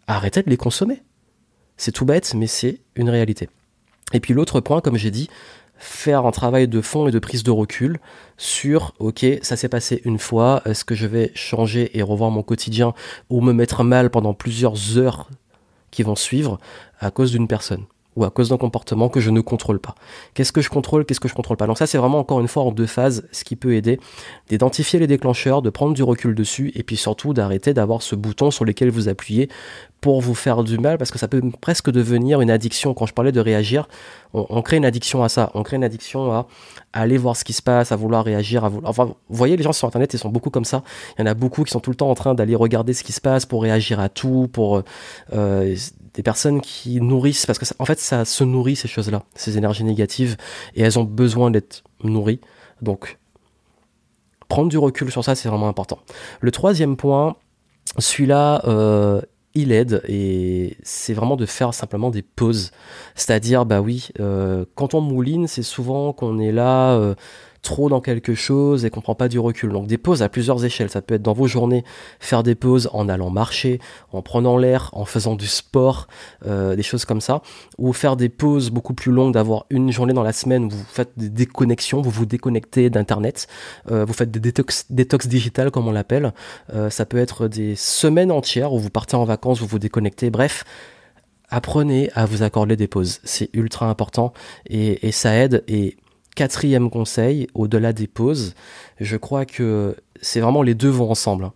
arrêtez 0.07 0.43
de 0.43 0.49
les 0.49 0.57
consommer. 0.57 1.03
C'est 1.77 1.93
tout 1.93 2.03
bête, 2.03 2.33
mais 2.35 2.47
c'est 2.47 2.81
une 2.95 3.09
réalité. 3.09 3.47
Et 4.11 4.19
puis 4.19 4.33
l'autre 4.33 4.59
point, 4.59 4.81
comme 4.81 4.97
j'ai 4.97 5.11
dit, 5.11 5.29
faire 5.81 6.25
un 6.25 6.31
travail 6.31 6.67
de 6.67 6.79
fond 6.79 7.07
et 7.07 7.11
de 7.11 7.19
prise 7.19 7.43
de 7.43 7.51
recul 7.51 7.99
sur 8.37 8.93
ok 8.99 9.25
ça 9.41 9.57
s'est 9.57 9.67
passé 9.67 10.01
une 10.05 10.19
fois 10.19 10.61
est-ce 10.65 10.85
que 10.85 10.93
je 10.93 11.07
vais 11.07 11.31
changer 11.33 11.97
et 11.97 12.03
revoir 12.03 12.29
mon 12.29 12.43
quotidien 12.43 12.93
ou 13.29 13.41
me 13.41 13.51
mettre 13.51 13.83
mal 13.83 14.11
pendant 14.11 14.35
plusieurs 14.35 14.97
heures 14.97 15.29
qui 15.89 16.03
vont 16.03 16.15
suivre 16.15 16.59
à 16.99 17.09
cause 17.11 17.31
d'une 17.31 17.47
personne? 17.47 17.85
Ou 18.15 18.25
à 18.25 18.29
cause 18.29 18.49
d'un 18.49 18.57
comportement 18.57 19.09
que 19.09 19.19
je 19.19 19.29
ne 19.29 19.41
contrôle 19.41 19.79
pas. 19.79 19.95
Qu'est-ce 20.33 20.51
que 20.51 20.61
je 20.61 20.69
contrôle, 20.69 21.05
qu'est-ce 21.05 21.19
que 21.19 21.27
je 21.27 21.33
contrôle 21.33 21.57
pas? 21.57 21.67
Donc 21.67 21.77
ça 21.77 21.87
c'est 21.87 21.97
vraiment 21.97 22.19
encore 22.19 22.41
une 22.41 22.47
fois 22.47 22.63
en 22.63 22.71
deux 22.71 22.85
phases 22.85 23.27
ce 23.31 23.43
qui 23.43 23.55
peut 23.55 23.73
aider 23.73 23.99
d'identifier 24.49 24.99
les 24.99 25.07
déclencheurs, 25.07 25.61
de 25.61 25.69
prendre 25.69 25.93
du 25.93 26.03
recul 26.03 26.35
dessus 26.35 26.71
et 26.75 26.83
puis 26.83 26.97
surtout 26.97 27.33
d'arrêter 27.33 27.73
d'avoir 27.73 28.01
ce 28.01 28.15
bouton 28.15 28.51
sur 28.51 28.65
lequel 28.65 28.89
vous 28.89 29.07
appuyez 29.07 29.49
pour 30.01 30.19
vous 30.19 30.33
faire 30.33 30.63
du 30.63 30.79
mal 30.79 30.97
parce 30.97 31.11
que 31.11 31.19
ça 31.19 31.27
peut 31.27 31.41
presque 31.61 31.91
devenir 31.91 32.41
une 32.41 32.49
addiction. 32.49 32.93
Quand 32.93 33.05
je 33.05 33.13
parlais 33.13 33.31
de 33.31 33.39
réagir, 33.39 33.87
on, 34.33 34.61
crée 34.63 34.77
une 34.77 34.85
addiction 34.85 35.23
à 35.23 35.29
ça. 35.29 35.51
On 35.53 35.61
crée 35.61 35.77
une 35.77 35.83
addiction 35.83 36.33
à, 36.33 36.47
aller 36.91 37.17
voir 37.17 37.37
ce 37.37 37.43
qui 37.43 37.53
se 37.53 37.61
passe, 37.61 37.91
à 37.91 37.95
vouloir 37.95 38.25
réagir, 38.25 38.65
à 38.65 38.69
vouloir. 38.69 38.89
Enfin, 38.89 39.05
vous 39.05 39.15
voyez, 39.29 39.55
les 39.55 39.63
gens 39.63 39.73
sur 39.73 39.87
Internet, 39.87 40.13
ils 40.13 40.17
sont 40.19 40.29
beaucoup 40.29 40.49
comme 40.49 40.65
ça. 40.65 40.83
Il 41.17 41.21
y 41.21 41.23
en 41.23 41.27
a 41.27 41.35
beaucoup 41.35 41.63
qui 41.63 41.71
sont 41.71 41.79
tout 41.79 41.91
le 41.91 41.95
temps 41.95 42.09
en 42.09 42.15
train 42.15 42.33
d'aller 42.33 42.55
regarder 42.55 42.93
ce 42.93 43.03
qui 43.03 43.11
se 43.11 43.21
passe 43.21 43.45
pour 43.45 43.61
réagir 43.61 43.99
à 43.99 44.09
tout, 44.09 44.49
pour 44.51 44.81
euh, 45.33 45.75
des 46.13 46.23
personnes 46.23 46.61
qui 46.61 46.99
nourrissent 47.01 47.45
parce 47.45 47.59
que 47.59 47.65
en 47.79 47.85
fait, 47.85 47.99
ça 47.99 48.25
se 48.25 48.43
nourrit 48.43 48.75
ces 48.75 48.87
choses-là, 48.87 49.23
ces 49.35 49.57
énergies 49.57 49.83
négatives, 49.83 50.37
et 50.75 50.81
elles 50.81 50.99
ont 50.99 51.03
besoin 51.03 51.51
d'être 51.51 51.83
nourries. 52.03 52.41
Donc, 52.81 53.19
prendre 54.47 54.69
du 54.69 54.77
recul 54.77 55.11
sur 55.11 55.23
ça, 55.23 55.35
c'est 55.35 55.49
vraiment 55.49 55.67
important. 55.67 55.99
Le 56.41 56.51
troisième 56.51 56.97
point, 56.97 57.35
celui-là, 57.97 58.63
euh, 58.65 59.21
il 59.53 59.71
aide 59.71 60.01
et 60.07 60.77
c'est 60.83 61.13
vraiment 61.13 61.35
de 61.35 61.45
faire 61.45 61.73
simplement 61.73 62.09
des 62.09 62.21
pauses. 62.21 62.71
C'est-à-dire, 63.15 63.65
bah 63.65 63.81
oui, 63.81 64.09
euh, 64.19 64.65
quand 64.75 64.93
on 64.93 65.01
mouline, 65.01 65.47
c'est 65.47 65.63
souvent 65.63 66.13
qu'on 66.13 66.39
est 66.39 66.51
là 66.51 66.93
euh, 66.93 67.15
trop 67.61 67.89
dans 67.89 68.01
quelque 68.01 68.33
chose 68.33 68.85
et 68.85 68.89
qu'on 68.89 69.01
prend 69.01 69.15
pas 69.15 69.27
du 69.27 69.39
recul. 69.39 69.71
Donc 69.71 69.87
des 69.87 69.97
pauses 69.97 70.23
à 70.23 70.29
plusieurs 70.29 70.63
échelles. 70.65 70.89
Ça 70.89 71.01
peut 71.01 71.15
être 71.15 71.21
dans 71.21 71.33
vos 71.33 71.47
journées, 71.47 71.83
faire 72.19 72.43
des 72.43 72.55
pauses 72.55 72.89
en 72.93 73.07
allant 73.07 73.29
marcher, 73.29 73.79
en 74.11 74.21
prenant 74.21 74.57
l'air, 74.57 74.89
en 74.93 75.05
faisant 75.05 75.35
du 75.35 75.47
sport, 75.47 76.07
euh, 76.45 76.75
des 76.75 76.83
choses 76.83 77.05
comme 77.05 77.21
ça. 77.21 77.41
Ou 77.77 77.93
faire 77.93 78.15
des 78.15 78.29
pauses 78.29 78.69
beaucoup 78.69 78.93
plus 78.93 79.11
longues, 79.11 79.33
d'avoir 79.33 79.65
une 79.69 79.91
journée 79.91 80.13
dans 80.13 80.23
la 80.23 80.33
semaine 80.33 80.65
où 80.65 80.69
vous 80.69 80.85
faites 80.87 81.11
des 81.17 81.29
déconnexions, 81.29 82.01
vous 82.01 82.09
vous 82.09 82.25
déconnectez 82.25 82.89
d'Internet, 82.89 83.47
euh, 83.91 84.05
vous 84.05 84.13
faites 84.13 84.31
des 84.31 84.39
détox, 84.39 84.85
détox 84.89 85.27
digitales 85.27 85.71
comme 85.71 85.87
on 85.87 85.91
l'appelle. 85.91 86.33
Euh, 86.73 86.89
ça 86.89 87.05
peut 87.05 87.17
être 87.17 87.47
des 87.47 87.75
semaines 87.75 88.31
entières 88.31 88.73
où 88.73 88.79
vous 88.79 88.89
partez 88.89 89.15
en 89.15 89.23
vacances, 89.23 89.59
vous 89.59 89.67
vous 89.67 89.79
déconnectez. 89.79 90.29
Bref, 90.31 90.63
apprenez 91.49 92.09
à 92.15 92.25
vous 92.25 92.41
accorder 92.41 92.75
des 92.75 92.87
pauses. 92.87 93.19
C'est 93.23 93.49
ultra 93.53 93.87
important 93.87 94.33
et, 94.67 95.07
et 95.07 95.11
ça 95.11 95.35
aide. 95.35 95.63
Et 95.67 95.97
Quatrième 96.35 96.89
conseil, 96.89 97.47
au-delà 97.53 97.91
des 97.93 98.07
pauses, 98.07 98.55
je 98.99 99.17
crois 99.17 99.45
que 99.45 99.97
c'est 100.21 100.39
vraiment 100.39 100.63
les 100.63 100.75
deux 100.75 100.89
vont 100.89 101.11
ensemble. 101.11 101.51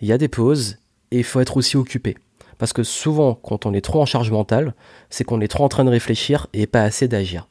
Il 0.00 0.08
y 0.08 0.12
a 0.12 0.18
des 0.18 0.28
pauses 0.28 0.78
et 1.10 1.18
il 1.18 1.24
faut 1.24 1.40
être 1.40 1.56
aussi 1.56 1.76
occupé. 1.76 2.16
Parce 2.56 2.72
que 2.72 2.82
souvent, 2.82 3.34
quand 3.34 3.66
on 3.66 3.72
est 3.72 3.80
trop 3.80 4.00
en 4.00 4.06
charge 4.06 4.30
mentale, 4.30 4.74
c'est 5.08 5.24
qu'on 5.24 5.40
est 5.40 5.48
trop 5.48 5.64
en 5.64 5.68
train 5.68 5.84
de 5.84 5.90
réfléchir 5.90 6.46
et 6.52 6.66
pas 6.66 6.82
assez 6.82 7.08
d'agir. 7.08 7.48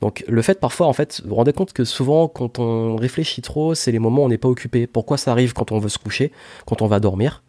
Donc 0.00 0.24
le 0.28 0.42
fait 0.42 0.60
parfois, 0.60 0.86
en 0.86 0.92
fait, 0.92 1.20
vous 1.22 1.30
vous 1.30 1.34
rendez 1.36 1.52
compte 1.52 1.72
que 1.72 1.84
souvent, 1.84 2.28
quand 2.28 2.58
on 2.58 2.96
réfléchit 2.96 3.42
trop, 3.42 3.74
c'est 3.74 3.92
les 3.92 3.98
moments 3.98 4.22
où 4.22 4.26
on 4.26 4.28
n'est 4.28 4.38
pas 4.38 4.48
occupé. 4.48 4.86
Pourquoi 4.86 5.16
ça 5.18 5.32
arrive 5.32 5.52
quand 5.52 5.72
on 5.72 5.78
veut 5.78 5.88
se 5.88 5.98
coucher, 5.98 6.32
quand 6.66 6.82
on 6.82 6.86
va 6.86 7.00
dormir? 7.00 7.42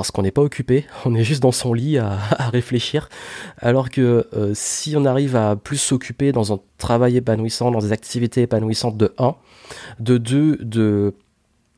Parce 0.00 0.12
qu'on 0.12 0.22
n'est 0.22 0.30
pas 0.30 0.40
occupé, 0.40 0.86
on 1.04 1.14
est 1.14 1.24
juste 1.24 1.42
dans 1.42 1.52
son 1.52 1.74
lit 1.74 1.98
à, 1.98 2.16
réfléchir. 2.52 3.10
Alors 3.58 3.90
que 3.90 4.26
euh, 4.34 4.52
si 4.54 4.96
on 4.96 5.04
arrive 5.04 5.36
à 5.36 5.56
plus 5.56 5.76
s'occuper 5.76 6.32
dans 6.32 6.54
un 6.54 6.60
travail 6.78 7.18
épanouissant, 7.18 7.70
dans 7.70 7.80
des 7.80 7.92
activités 7.92 8.40
épanouissantes 8.40 8.96
de 8.96 9.12
1, 9.18 9.34
de 9.98 10.16
2, 10.16 10.56
de 10.62 11.14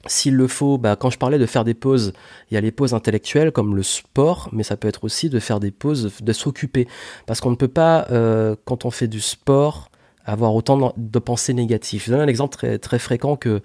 s'il 0.06 0.36
le 0.36 0.46
faut, 0.46 0.78
bah, 0.78 0.94
quand 0.94 1.10
je 1.10 1.18
parlais 1.18 1.38
de 1.38 1.46
faire 1.46 1.64
des 1.64 1.74
pauses, 1.74 2.12
il 2.50 2.54
y 2.54 2.56
a 2.56 2.60
les 2.60 2.70
pauses 2.70 2.94
intellectuelles 2.94 3.50
comme 3.50 3.74
le 3.74 3.82
sport, 3.82 4.48
mais 4.52 4.62
ça 4.62 4.76
peut 4.76 4.86
être 4.86 5.02
aussi 5.02 5.28
de 5.28 5.40
faire 5.40 5.58
des 5.58 5.72
pauses, 5.72 6.12
de 6.20 6.32
s'occuper. 6.32 6.86
Parce 7.26 7.40
qu'on 7.40 7.50
ne 7.50 7.56
peut 7.56 7.66
pas, 7.66 8.06
euh, 8.12 8.54
quand 8.64 8.84
on 8.84 8.92
fait 8.92 9.08
du 9.08 9.20
sport, 9.20 9.90
avoir 10.24 10.54
autant 10.54 10.92
de 10.96 11.18
pensées 11.18 11.54
négatives. 11.54 12.04
Je 12.04 12.12
donne 12.12 12.20
un 12.20 12.28
exemple 12.28 12.78
très, 12.78 12.98
fréquent 12.98 13.36
que 13.36 13.60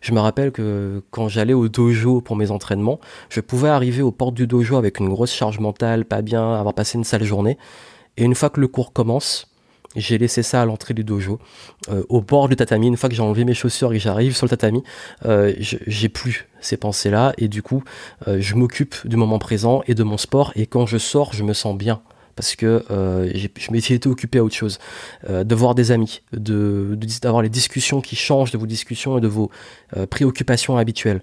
je 0.00 0.12
me 0.12 0.20
rappelle 0.20 0.52
que 0.52 1.02
quand 1.10 1.28
j'allais 1.28 1.54
au 1.54 1.68
dojo 1.68 2.20
pour 2.20 2.36
mes 2.36 2.50
entraînements, 2.50 3.00
je 3.28 3.40
pouvais 3.40 3.68
arriver 3.68 4.02
aux 4.02 4.12
portes 4.12 4.34
du 4.34 4.46
dojo 4.46 4.76
avec 4.76 5.00
une 5.00 5.08
grosse 5.08 5.32
charge 5.32 5.58
mentale, 5.58 6.04
pas 6.04 6.22
bien, 6.22 6.54
avoir 6.54 6.74
passé 6.74 6.98
une 6.98 7.04
sale 7.04 7.24
journée. 7.24 7.58
Et 8.16 8.24
une 8.24 8.34
fois 8.34 8.50
que 8.50 8.60
le 8.60 8.68
cours 8.68 8.92
commence, 8.92 9.52
j'ai 9.96 10.18
laissé 10.18 10.42
ça 10.42 10.62
à 10.62 10.64
l'entrée 10.64 10.94
du 10.94 11.04
dojo, 11.04 11.38
euh, 11.90 12.02
au 12.08 12.20
bord 12.20 12.48
du 12.48 12.56
tatami. 12.56 12.86
Une 12.88 12.96
fois 12.96 13.08
que 13.08 13.14
j'ai 13.14 13.22
enlevé 13.22 13.44
mes 13.44 13.54
chaussures 13.54 13.92
et 13.92 13.98
que 13.98 14.02
j'arrive 14.02 14.34
sur 14.34 14.46
le 14.46 14.50
tatami, 14.50 14.82
euh, 15.26 15.52
j'ai 15.58 16.08
plus 16.08 16.48
ces 16.60 16.76
pensées-là 16.76 17.32
et 17.38 17.48
du 17.48 17.62
coup, 17.62 17.82
euh, 18.28 18.38
je 18.40 18.54
m'occupe 18.54 19.06
du 19.06 19.16
moment 19.16 19.38
présent 19.38 19.82
et 19.86 19.94
de 19.94 20.02
mon 20.02 20.16
sport. 20.16 20.52
Et 20.56 20.66
quand 20.66 20.86
je 20.86 20.98
sors, 20.98 21.32
je 21.32 21.42
me 21.42 21.52
sens 21.52 21.76
bien 21.76 22.02
parce 22.36 22.56
que 22.56 22.84
euh, 22.90 23.30
je 23.34 23.72
m'étais 23.72 23.94
été 23.94 24.08
occupé 24.08 24.38
à 24.38 24.44
autre 24.44 24.54
chose, 24.54 24.78
euh, 25.28 25.44
de 25.44 25.54
voir 25.54 25.74
des 25.74 25.90
amis, 25.90 26.22
de 26.32 26.98
d'avoir 27.20 27.42
les 27.42 27.48
discussions 27.48 28.00
qui 28.00 28.16
changent 28.16 28.50
de 28.50 28.58
vos 28.58 28.66
discussions 28.66 29.18
et 29.18 29.20
de 29.20 29.28
vos 29.28 29.50
euh, 29.96 30.06
préoccupations 30.06 30.76
habituelles. 30.76 31.20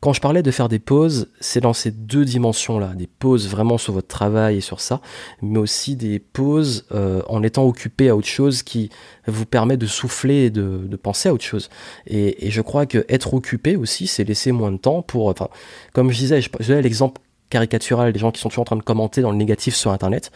Quand 0.00 0.12
je 0.12 0.20
parlais 0.20 0.42
de 0.42 0.50
faire 0.50 0.68
des 0.68 0.78
pauses, 0.78 1.28
c'est 1.40 1.60
dans 1.60 1.72
ces 1.72 1.90
deux 1.90 2.24
dimensions-là, 2.24 2.92
des 2.94 3.06
pauses 3.06 3.48
vraiment 3.48 3.78
sur 3.78 3.94
votre 3.94 4.08
travail 4.08 4.58
et 4.58 4.60
sur 4.60 4.80
ça, 4.80 5.00
mais 5.40 5.58
aussi 5.58 5.96
des 5.96 6.18
pauses 6.18 6.86
en 6.90 7.42
étant 7.42 7.64
occupé 7.64 8.10
à 8.10 8.16
autre 8.16 8.26
chose 8.26 8.62
qui 8.62 8.90
vous 9.26 9.46
permet 9.46 9.78
de 9.78 9.86
souffler 9.86 10.44
et 10.44 10.50
de, 10.50 10.96
penser 11.02 11.30
à 11.30 11.34
autre 11.34 11.44
chose. 11.44 11.70
Et, 12.06 12.46
et 12.46 12.50
je 12.50 12.60
crois 12.60 12.84
que 12.84 13.06
être 13.08 13.32
occupé 13.32 13.74
aussi, 13.74 14.06
c'est 14.06 14.22
laisser 14.22 14.52
moins 14.52 14.70
de 14.70 14.76
temps 14.76 15.00
pour, 15.00 15.28
enfin, 15.28 15.48
comme 15.94 16.10
je 16.10 16.18
disais, 16.18 16.42
je, 16.42 16.50
je 16.60 16.74
l'exemple 16.74 17.22
caricatural, 17.50 18.12
des 18.12 18.18
gens 18.18 18.32
qui 18.32 18.40
sont 18.40 18.48
toujours 18.48 18.62
en 18.62 18.66
train 18.66 18.76
de 18.76 18.82
commenter 18.82 19.20
dans 19.20 19.30
le 19.30 19.36
négatif 19.36 19.74
sur 19.74 19.92
Internet, 19.92 20.30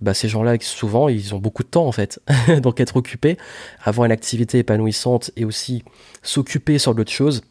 bah 0.00 0.14
ces 0.14 0.28
gens-là, 0.28 0.56
souvent, 0.60 1.08
ils 1.08 1.34
ont 1.34 1.38
beaucoup 1.38 1.62
de 1.62 1.68
temps 1.68 1.86
en 1.86 1.92
fait. 1.92 2.20
Donc 2.62 2.80
être 2.80 2.96
occupé, 2.96 3.36
avoir 3.84 4.06
une 4.06 4.12
activité 4.12 4.58
épanouissante 4.58 5.30
et 5.36 5.44
aussi 5.44 5.84
s'occuper 6.22 6.78
sur 6.78 6.94
d'autres 6.94 7.12
choses, 7.12 7.42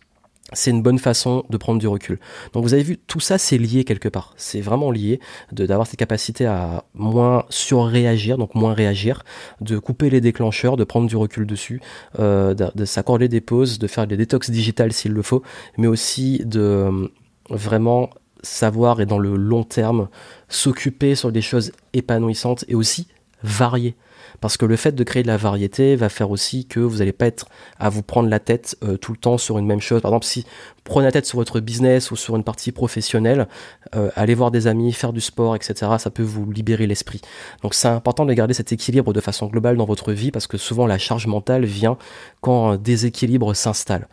c'est 0.53 0.71
une 0.71 0.81
bonne 0.81 0.97
façon 0.97 1.43
de 1.49 1.57
prendre 1.57 1.79
du 1.79 1.87
recul. 1.87 2.19
Donc 2.53 2.63
vous 2.63 2.73
avez 2.73 2.81
vu, 2.81 2.97
tout 2.97 3.19
ça 3.19 3.37
c'est 3.37 3.57
lié 3.57 3.83
quelque 3.83 4.09
part. 4.09 4.33
C'est 4.35 4.61
vraiment 4.61 4.89
lié 4.89 5.19
d'avoir 5.51 5.85
cette 5.85 5.99
capacité 5.99 6.45
à 6.45 6.85
moins 6.95 7.45
surréagir, 7.49 8.37
donc 8.37 8.55
moins 8.55 8.73
réagir, 8.73 9.23
de 9.61 9.77
couper 9.77 10.09
les 10.09 10.21
déclencheurs, 10.21 10.77
de 10.77 10.83
prendre 10.83 11.07
du 11.07 11.15
recul 11.15 11.45
dessus, 11.45 11.81
euh, 12.19 12.53
de, 12.53 12.65
de 12.73 12.85
s'accorder 12.85 13.27
des 13.27 13.41
pauses, 13.41 13.77
de 13.77 13.87
faire 13.87 14.07
des 14.07 14.17
détox 14.17 14.49
digitales 14.49 14.91
s'il 14.91 15.11
le 15.11 15.21
faut, 15.21 15.43
mais 15.77 15.87
aussi 15.87 16.41
de 16.45 16.61
euh, 16.61 17.07
vraiment 17.49 18.09
savoir 18.41 19.01
et 19.01 19.05
dans 19.05 19.19
le 19.19 19.35
long 19.35 19.63
terme 19.63 20.09
s'occuper 20.47 21.15
sur 21.15 21.31
des 21.31 21.41
choses 21.41 21.71
épanouissantes 21.93 22.65
et 22.67 22.75
aussi 22.75 23.07
variées. 23.43 23.95
Parce 24.41 24.57
que 24.57 24.65
le 24.65 24.75
fait 24.75 24.93
de 24.93 25.03
créer 25.03 25.23
de 25.23 25.27
la 25.27 25.37
variété 25.37 25.95
va 25.95 26.09
faire 26.09 26.31
aussi 26.31 26.65
que 26.65 26.79
vous 26.79 26.97
n'allez 26.97 27.11
pas 27.11 27.25
être 27.25 27.47
à 27.77 27.89
vous 27.89 28.03
prendre 28.03 28.29
la 28.29 28.39
tête 28.39 28.77
euh, 28.83 28.97
tout 28.97 29.11
le 29.11 29.17
temps 29.17 29.37
sur 29.37 29.57
une 29.57 29.65
même 29.65 29.81
chose. 29.81 30.01
Par 30.01 30.11
exemple, 30.11 30.25
si 30.25 30.45
prenez 30.83 31.05
la 31.05 31.11
tête 31.11 31.25
sur 31.25 31.37
votre 31.37 31.59
business 31.59 32.11
ou 32.11 32.15
sur 32.15 32.35
une 32.35 32.43
partie 32.43 32.71
professionnelle, 32.71 33.47
euh, 33.95 34.09
aller 34.15 34.35
voir 34.35 34.51
des 34.51 34.67
amis, 34.67 34.93
faire 34.93 35.13
du 35.13 35.21
sport, 35.21 35.55
etc., 35.55 35.73
ça 35.97 36.09
peut 36.09 36.23
vous 36.23 36.49
libérer 36.49 36.87
l'esprit. 36.87 37.21
Donc 37.63 37.73
c'est 37.73 37.87
important 37.87 38.25
de 38.25 38.33
garder 38.33 38.53
cet 38.53 38.71
équilibre 38.71 39.13
de 39.13 39.21
façon 39.21 39.47
globale 39.47 39.77
dans 39.77 39.85
votre 39.85 40.13
vie 40.13 40.31
parce 40.31 40.47
que 40.47 40.57
souvent 40.57 40.87
la 40.87 40.97
charge 40.97 41.27
mentale 41.27 41.65
vient 41.65 41.97
quand 42.41 42.71
un 42.71 42.77
déséquilibre 42.77 43.53
s'installe. 43.55 44.07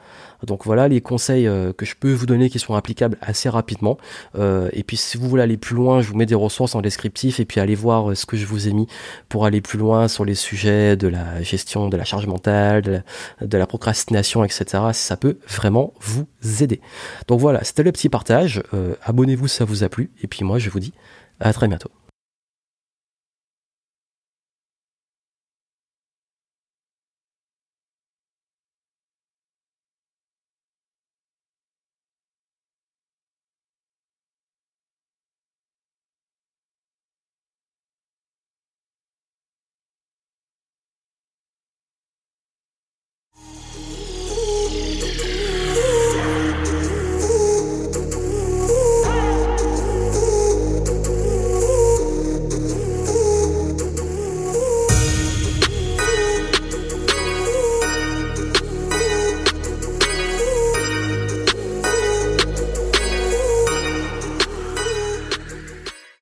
Donc 0.44 0.64
voilà 0.64 0.88
les 0.88 1.00
conseils 1.00 1.46
euh, 1.46 1.72
que 1.72 1.86
je 1.86 1.94
peux 1.98 2.12
vous 2.12 2.26
donner 2.26 2.50
qui 2.50 2.58
sont 2.58 2.74
applicables 2.74 3.16
assez 3.20 3.48
rapidement. 3.48 3.98
Euh, 4.38 4.68
et 4.72 4.82
puis 4.82 4.96
si 4.96 5.16
vous 5.16 5.28
voulez 5.28 5.42
aller 5.42 5.56
plus 5.56 5.74
loin, 5.76 6.00
je 6.00 6.08
vous 6.08 6.16
mets 6.16 6.26
des 6.26 6.34
ressources 6.34 6.74
en 6.74 6.80
descriptif 6.80 7.40
et 7.40 7.44
puis 7.44 7.60
allez 7.60 7.74
voir 7.74 8.10
euh, 8.10 8.14
ce 8.14 8.26
que 8.26 8.36
je 8.36 8.46
vous 8.46 8.68
ai 8.68 8.72
mis 8.72 8.86
pour 9.28 9.46
aller 9.46 9.60
plus 9.60 9.78
loin 9.78 10.08
sur 10.08 10.24
les 10.24 10.34
sujets 10.34 10.96
de 10.96 11.08
la 11.08 11.42
gestion 11.42 11.88
de 11.88 11.96
la 11.96 12.04
charge 12.04 12.26
mentale, 12.26 13.04
de 13.40 13.58
la, 13.58 13.66
procrastination, 13.66 14.44
etc. 14.44 14.64
Ça 14.92 15.16
peut 15.16 15.38
vraiment 15.48 15.92
vous 16.00 16.26
aider. 16.60 16.80
Donc 17.26 17.40
voilà, 17.40 17.64
c'était 17.64 17.82
le 17.82 17.92
petit 17.92 18.08
partage. 18.08 18.62
abonnez-vous 19.02 19.48
si 19.48 19.56
ça 19.56 19.64
vous 19.64 19.82
a 19.82 19.88
plu. 19.88 20.10
Et 20.22 20.26
puis 20.26 20.44
moi 20.44 20.58
je 20.58 20.70
vous 20.70 20.80
dis 20.80 20.92
à 21.40 21.52
très 21.52 21.68
bientôt. 21.68 21.90